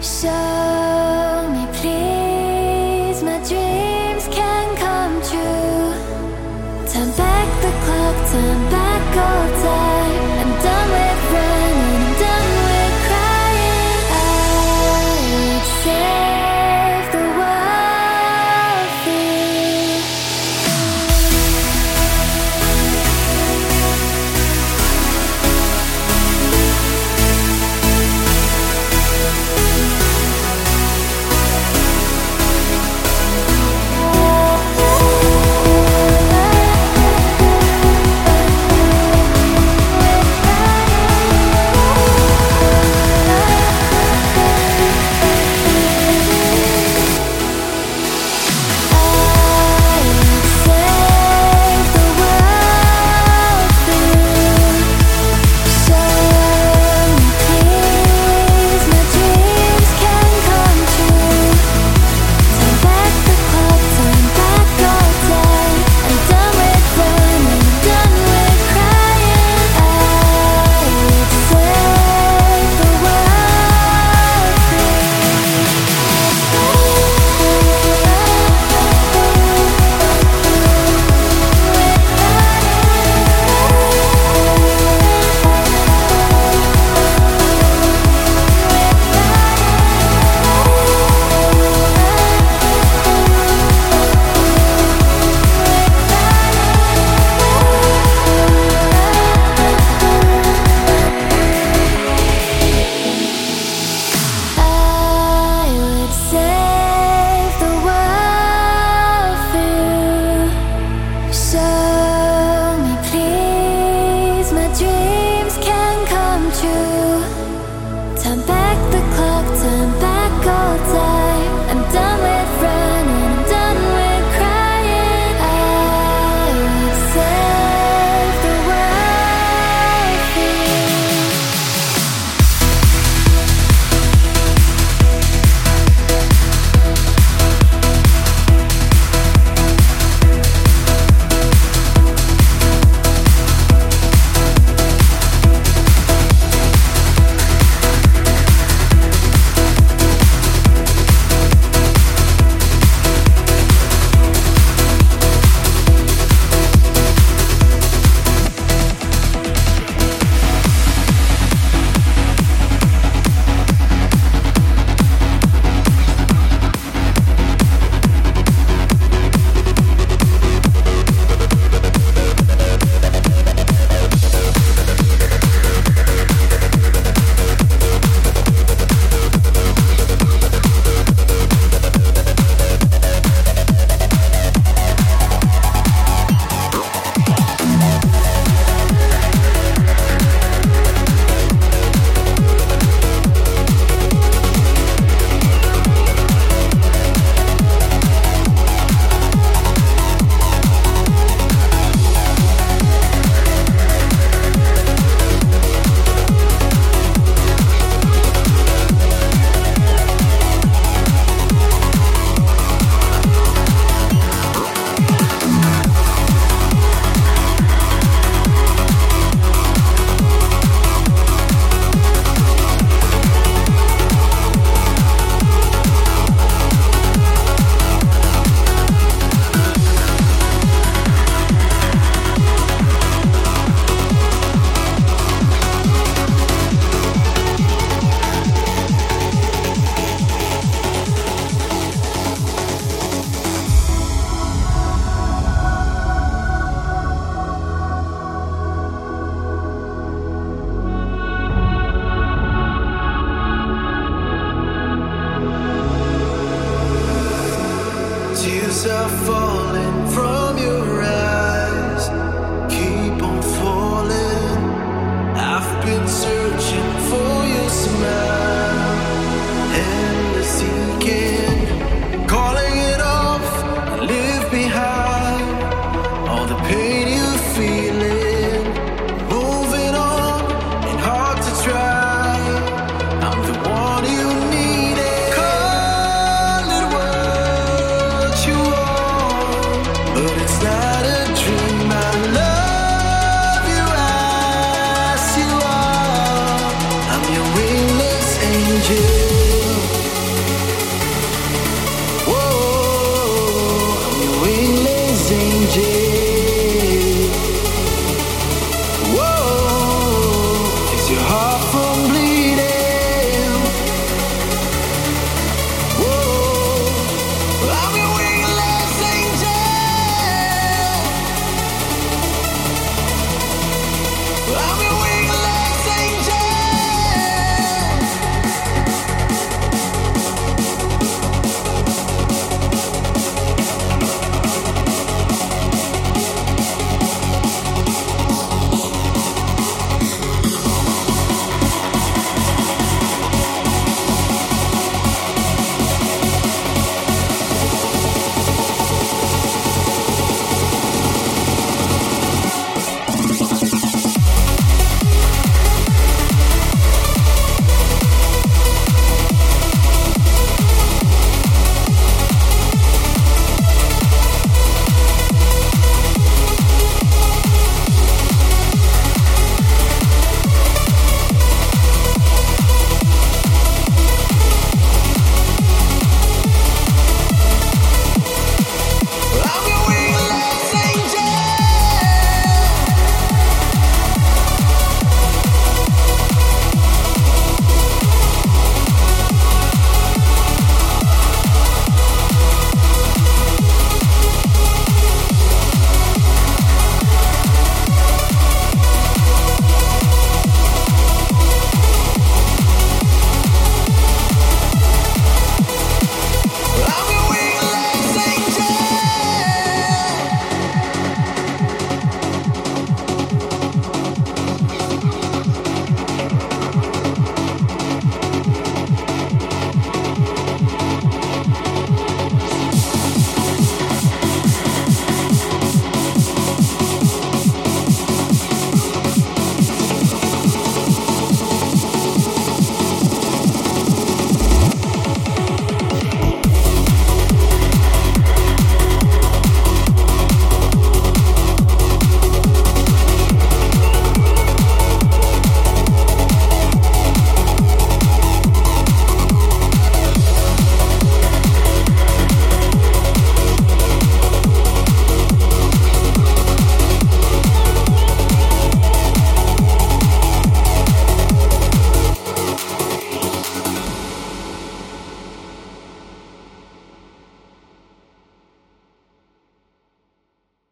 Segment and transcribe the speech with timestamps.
[0.00, 0.49] 下